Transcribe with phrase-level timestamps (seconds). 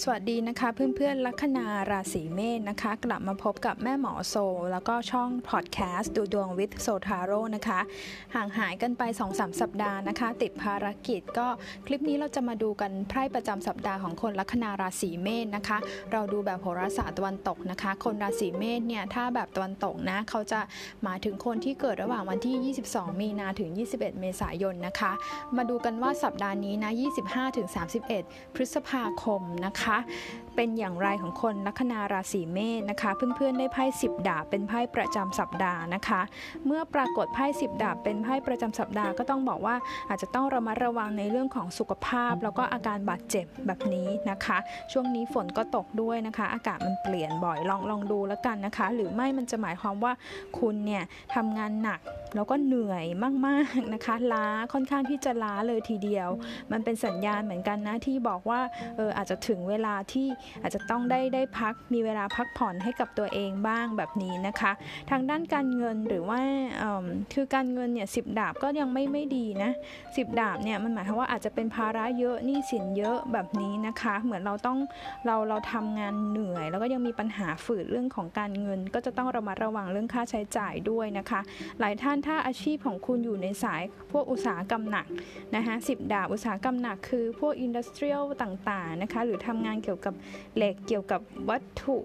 [0.00, 4.34] สวัสดีนะคะเพื่อนๆลัคนาราศีเมษนะคะ กลับมาพบกับแม่หมอโซ
[4.72, 7.80] แล้วก็ช่องพอดแคสต์ดูดวงวิทโซทาโร่นะคะ
[8.34, 9.02] ห่างหายกันไป
[9.32, 11.46] 2-3สัปดาห์นะคะ ติดภารกิจก็
[11.86, 15.78] คลิปนี้เราจะมาดูกันไพ่ประจำสัปดาห์ของคนลัคนาราศีเมษนะคะ
[16.12, 20.60] เราดูแบบโหราศาสตร์ตะวันตกนะคะ คนราศีเมษเนี่ยถ้าแบบตะวันตกนะเขาจะ
[21.02, 25.12] หมายถึงคนที่เกิดระหว่างวันที่ 22 มีนาถึง 21 เมษายนนะคะ
[25.56, 26.90] มาดูกันว่าสัปดาห์นี้นะ
[27.72, 30.04] 25-31 พฤษภาคมนะคะ哈
[30.56, 36.20] เป็นอย่างไรของคนลัคนาราศีเมษนะคะ เพื่อนๆได้ไพ่สิบดาบเป็นไพ่ประจำสัปดาห์นะคะ
[36.66, 39.76] เมื่อปรากฏไพ่สิบดาบเป็นไพ่ประจำสัปดาห์ก็ต้องบอกว่า
[40.08, 44.58] อาจจะต้องระมัดระวังในเรื่องของสุขภาพ แล้วก็อาการบาดเจ็บแบบนี้นะคะ
[44.92, 50.12] ช่วงนี้ฝนก็ตกด้วยนะคะ อากาศมันเปลี่ยนบ่อยลองลองดูแล้วกันนะคะ หรือไม่มันจะหมายความว่า
[50.58, 51.02] คุณเนี่ย
[51.34, 52.00] ทำงานหนัก
[52.34, 53.06] แล้วก็เหนื่อย
[53.46, 56.28] มากๆนะคะ ล้าค่อนข้างที่จะล้าเลยทีเดียว
[56.72, 58.60] มันเป็นสัญญาณเหมือนกันนะที่บอกว่า
[58.96, 60.26] เอออาจจะถึงเวลาที่
[60.62, 64.72] อาจจะต้องได้ได้พักมีเวลาพักผ่อนให้กับตัวเองบ้างแบบนี้นะคะ
[65.10, 66.40] ทางด้านการเงินหรือว่า
[67.34, 69.70] คือการเงินเนี่ยสิบดาบก็ยังไม่ไม่ดีนะ
[70.16, 74.78] สิบดาบเนี่ยมันหมายความว่าอาจจะเป็นภาระเยอะหนี้สินเยอะแบบนี้นะคะ เหมือนเราต้อง
[75.26, 81.40] เราเราทำงานเหนื่อย แล้วก็ยังมีปัญหาฝืดเรื่องของการเงิน ก็จะต้องระมัดระวังเรื่องค่าใช้จ่ายด้วยนะคะ
[81.80, 83.82] หลายท่านถ้าอาชีพของคุณอยู่ในสาย
[84.12, 85.06] พวกอุตสาหกรรมหนัก
[85.56, 90.14] นะคะสิบดาบอุตสาหกรรมหนักคือพวกอินดัสเทรียลต่างๆนะคะหรือทำงานเกี่ยวกับ
[90.56, 91.96] เหล็กเกี่ยวกับวัตถุ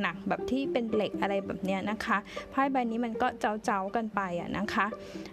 [0.00, 2.18] หนักๆแบบที่เป็นเหล็กอะไรแบบนี้นะคะ
[2.50, 4.86] ไพ่ใบนี้มันก็เจ้าๆกันไปอะนะคะ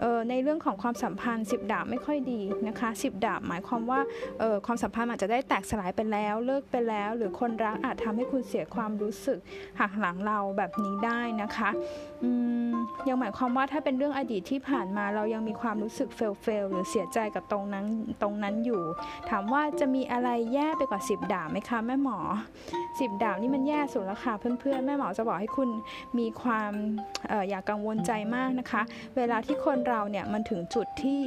[0.00, 4.00] เออในเรื่องของความสัมพันธ์สิบดาบไม่ค่อยดีนะคะสิบดาบหมายความว่า
[4.40, 9.38] เออความสัมพันธ์อาจจะได้แตกสลายไปแล้วเลิกไปแล้ว หรือคนรักอาจทำให้คุณเสียความรู้สึก
[9.80, 11.70] หักหลังเราแบบนี้ได้นะคะ
[12.22, 12.30] อื
[12.68, 12.70] ม
[13.08, 17.86] ยังหมายความว่าถ้าเป็นเรื่องอดีตที่ผ่านมาเรายังมีความรู้สึกเฟลเฟลหรือเสียใจกับตรงนั้น
[18.22, 18.82] ตรงนั้นอยู่
[19.30, 22.18] ถามว่าจะมีอะไรแย่ไปกว่าสิบดาบไหมคะแม่หมอ
[23.00, 25.68] สิบดาบนี่มันแย่สุดแล้วค่ะเพื่อนๆ แม่หมอจะบอกให้คุณ
[26.18, 26.72] มีความ
[27.30, 28.82] อออย่ากกังวลใจมากนะคะ
[29.16, 31.20] เวลาที่คนเราเนี่ยมันถึงจุดที่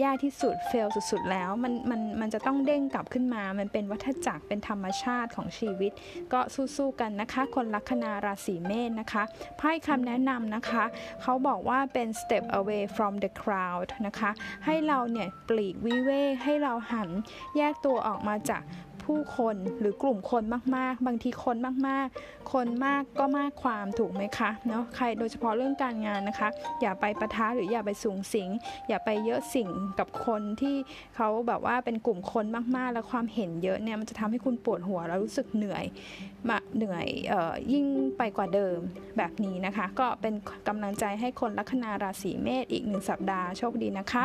[0.00, 5.92] แย่ที่สุดเฟลสุดๆ แล้วมันมันมันจะต้องเด้งกลับขึ้นมา มันเป็นวัฏจักรเป็นธรรมชาติของชีวิต
[6.32, 6.40] ก็
[6.76, 9.22] สู้ๆกันนะคะ คนลัคนาราศีเมษนะคะ
[9.58, 10.84] ไพ่คำแนะนำนะคะ
[11.22, 14.30] เขาบอกว่าเป็น step away from the crowd นะคะ
[14.64, 17.10] ให้เราเนี่ยปลีกวิเวกให้เราหัน
[17.56, 18.62] แยกตัวออกมาจาก
[19.08, 20.42] ผู้คนหรือกลุ่มคน
[20.76, 21.56] มากๆ บางทีคน
[21.88, 26.48] มากๆ คนมากก็มากความถูกไหมคะเนาะใครโดยเฉพาะเรื่องการงานนะคะ
[26.80, 28.48] อย่าไปประท้าหรืออย่าไปสูงสิง
[28.88, 30.76] อย่าไปเยอะสิ่งกับคนที่
[31.16, 32.44] เขาแบบว่าเป็นกลุ่มคน
[32.76, 35.84] มากๆ แล้วความเห็นเยอะเนี่ยมันจะทำให้คุณปวดหัวแล้วรู้สึกเหนื่อย
[36.48, 37.84] มาเหนื่อยออยิ่ง
[38.18, 38.78] ไปกว่าเดิม
[39.18, 40.34] แบบนี้นะคะ ก็เป็น
[40.68, 44.14] กำลังใจให้คนลัคนาราศีเมษอีกหนึ่งสัปดาห์โชคดีนะค